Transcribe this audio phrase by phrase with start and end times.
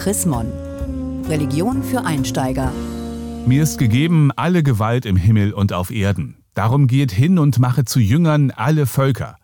[0.00, 0.46] Chrismon.
[1.28, 2.72] Religion für Einsteiger.
[3.44, 6.38] Mir ist gegeben alle Gewalt im Himmel und auf Erden.
[6.54, 9.36] Darum geht hin und mache zu Jüngern alle Völker.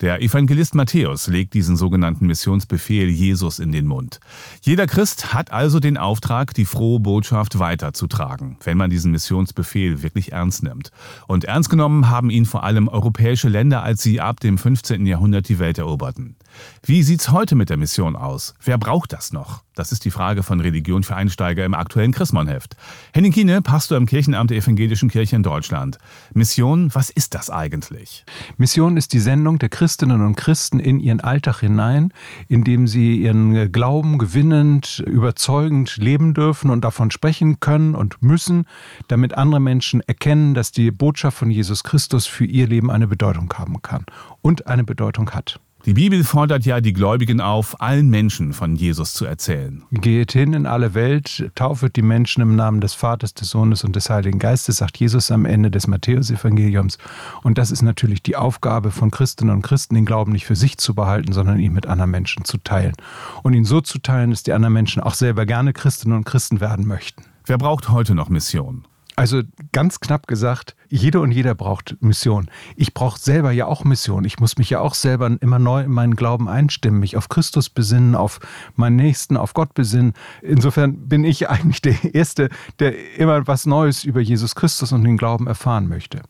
[0.00, 4.18] Der Evangelist Matthäus legt diesen sogenannten Missionsbefehl Jesus in den Mund.
[4.60, 10.32] Jeder Christ hat also den Auftrag, die frohe Botschaft weiterzutragen, wenn man diesen Missionsbefehl wirklich
[10.32, 10.90] ernst nimmt.
[11.28, 15.06] Und ernst genommen haben ihn vor allem europäische Länder, als sie ab dem 15.
[15.06, 16.36] Jahrhundert die Welt eroberten.
[16.82, 18.54] Wie sieht's heute mit der Mission aus?
[18.62, 19.62] Wer braucht das noch?
[19.74, 22.76] Das ist die Frage von Religion für Einsteiger im aktuellen Chrismon-Heft.
[23.12, 25.98] Henning Kiene, Pastor im Kirchenamt der Evangelischen Kirche in Deutschland.
[26.32, 28.24] Mission, was ist das eigentlich?
[28.56, 32.12] Mission ist die Sendung der Christinnen und Christen in ihren Alltag hinein,
[32.46, 38.66] indem sie ihren Glauben gewinnend, überzeugend leben dürfen und davon sprechen können und müssen,
[39.08, 43.52] damit andere Menschen erkennen, dass die Botschaft von Jesus Christus für ihr Leben eine Bedeutung
[43.54, 44.06] haben kann
[44.40, 45.58] und eine Bedeutung hat.
[45.86, 49.82] Die Bibel fordert ja die Gläubigen auf, allen Menschen von Jesus zu erzählen.
[49.90, 53.94] Geht hin in alle Welt, taufet die Menschen im Namen des Vaters, des Sohnes und
[53.94, 56.96] des Heiligen Geistes, sagt Jesus am Ende des Matthäusevangeliums.
[57.42, 60.78] Und das ist natürlich die Aufgabe von Christinnen und Christen, den Glauben nicht für sich
[60.78, 62.94] zu behalten, sondern ihn mit anderen Menschen zu teilen.
[63.42, 66.60] Und ihn so zu teilen, dass die anderen Menschen auch selber gerne Christinnen und Christen
[66.60, 67.24] werden möchten.
[67.44, 68.86] Wer braucht heute noch Mission?
[69.16, 72.50] Also ganz knapp gesagt, jede und jeder braucht Mission.
[72.76, 74.24] Ich brauche selber ja auch Mission.
[74.24, 77.70] Ich muss mich ja auch selber immer neu in meinen Glauben einstimmen, mich auf Christus
[77.70, 78.40] besinnen, auf
[78.74, 80.14] meinen Nächsten, auf Gott besinnen.
[80.42, 82.48] Insofern bin ich eigentlich der Erste,
[82.80, 86.22] der immer was Neues über Jesus Christus und den Glauben erfahren möchte.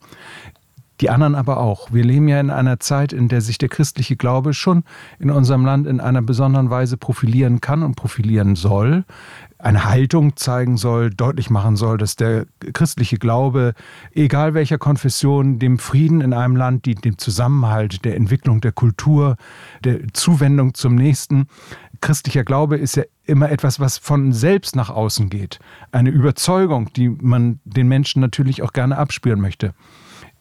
[1.01, 1.91] Die anderen aber auch.
[1.91, 4.83] Wir leben ja in einer Zeit, in der sich der christliche Glaube schon
[5.19, 9.03] in unserem Land in einer besonderen Weise profilieren kann und profilieren soll
[9.65, 13.73] eine Haltung zeigen soll, deutlich machen soll, dass der christliche Glaube,
[14.11, 19.37] egal welcher Konfession, dem Frieden in einem Land dient, dem Zusammenhalt, der Entwicklung der Kultur,
[19.83, 21.47] der Zuwendung zum Nächsten.
[21.99, 25.59] Christlicher Glaube ist ja immer etwas, was von selbst nach außen geht.
[25.91, 29.73] Eine Überzeugung, die man den Menschen natürlich auch gerne abspüren möchte.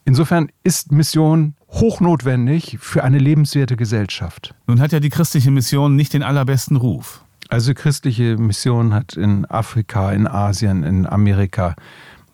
[0.05, 4.55] Insofern ist Mission hochnotwendig für eine lebenswerte Gesellschaft.
[4.67, 7.25] Nun hat ja die christliche Mission nicht den allerbesten Ruf.
[7.49, 11.75] Also christliche Mission hat in Afrika, in Asien, in Amerika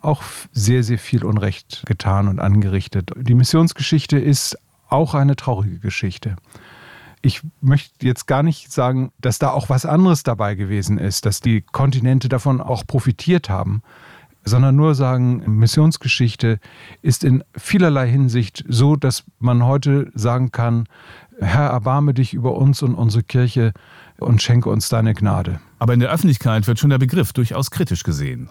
[0.01, 3.11] auch sehr, sehr viel Unrecht getan und angerichtet.
[3.15, 4.57] Die Missionsgeschichte ist
[4.89, 6.35] auch eine traurige Geschichte.
[7.21, 11.39] Ich möchte jetzt gar nicht sagen, dass da auch was anderes dabei gewesen ist, dass
[11.39, 13.83] die Kontinente davon auch profitiert haben,
[14.43, 16.59] sondern nur sagen, Missionsgeschichte
[17.01, 20.85] ist in vielerlei Hinsicht so, dass man heute sagen kann,
[21.39, 23.73] Herr, erbarme dich über uns und unsere Kirche
[24.19, 25.59] und schenke uns deine Gnade.
[25.79, 28.49] Aber in der Öffentlichkeit wird schon der Begriff durchaus kritisch gesehen.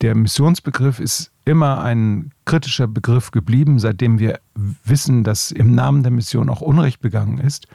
[0.00, 4.40] Der Missionsbegriff ist immer ein kritischer Begriff geblieben, seitdem wir
[4.84, 7.66] wissen, dass im Namen der Mission auch Unrecht begangen ist.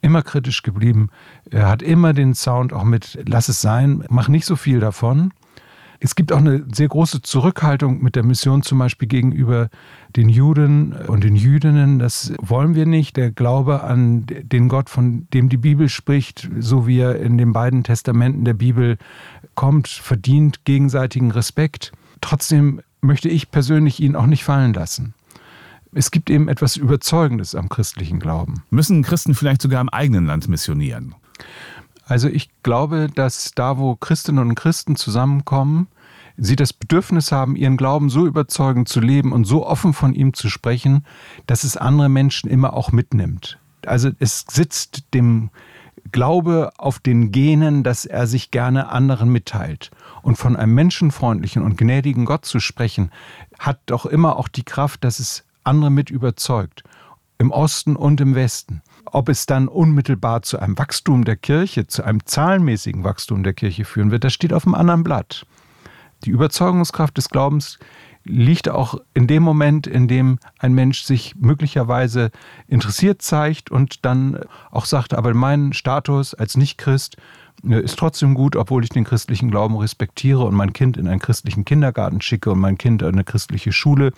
[0.00, 1.08] Immer kritisch geblieben.
[1.50, 5.32] Er hat immer den Sound auch mit, lass es sein, mach nicht so viel davon.
[6.04, 9.70] Es gibt auch eine sehr große Zurückhaltung mit der Mission zum Beispiel gegenüber
[10.16, 11.98] den Juden und den Jüdinnen.
[11.98, 13.16] Das wollen wir nicht.
[13.16, 17.54] Der Glaube an den Gott, von dem die Bibel spricht, so wie er in den
[17.54, 18.98] beiden Testamenten der Bibel
[19.54, 21.92] kommt, verdient gegenseitigen Respekt.
[22.20, 25.14] Trotzdem möchte ich persönlich ihn auch nicht fallen lassen.
[25.94, 28.62] Es gibt eben etwas Überzeugendes am christlichen Glauben.
[28.68, 31.14] Müssen Christen vielleicht sogar im eigenen Land missionieren?
[32.04, 35.88] Also ich glaube, dass da, wo Christinnen und Christen zusammenkommen,
[36.36, 40.34] sie das Bedürfnis haben, ihren Glauben so überzeugend zu leben und so offen von ihm
[40.34, 41.04] zu sprechen,
[41.46, 43.58] dass es andere Menschen immer auch mitnimmt.
[43.86, 45.50] Also es sitzt dem
[46.12, 49.90] Glaube auf den Genen, dass er sich gerne anderen mitteilt.
[50.22, 53.10] Und von einem menschenfreundlichen und gnädigen Gott zu sprechen,
[53.58, 56.84] hat doch immer auch die Kraft, dass es andere mit überzeugt.
[57.38, 58.82] Im Osten und im Westen.
[59.06, 63.84] Ob es dann unmittelbar zu einem Wachstum der Kirche, zu einem zahlenmäßigen Wachstum der Kirche
[63.84, 65.46] führen wird, das steht auf einem anderen Blatt.
[66.24, 67.78] Die Überzeugungskraft des Glaubens
[68.24, 72.30] liegt auch in dem Moment, in dem ein Mensch sich möglicherweise
[72.66, 74.40] interessiert zeigt und dann
[74.70, 77.18] auch sagt, aber mein Status als Nicht-Christ
[77.68, 81.20] äh, ist trotzdem gut, obwohl ich den christlichen Glauben respektiere und mein Kind in einen
[81.20, 84.12] christlichen Kindergarten schicke und mein Kind in eine christliche Schule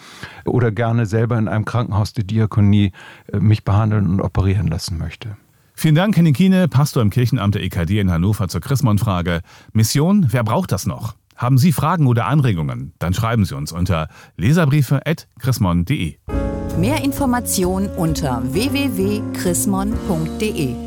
[0.44, 2.92] oder gerne selber in einem Krankenhaus der Diakonie
[3.32, 5.36] äh, mich behandeln und operieren lassen möchte.
[5.74, 9.42] Vielen Dank, Henning Kiene, Pastor im Kirchenamt der EKD in Hannover zur Chrismon-Frage.
[9.72, 11.16] Mission, wer braucht das noch?
[11.36, 12.94] Haben Sie Fragen oder Anregungen?
[12.98, 16.16] Dann schreiben Sie uns unter leserbriefe.chrismon.de.
[16.78, 20.85] Mehr Informationen unter www.chrismon.de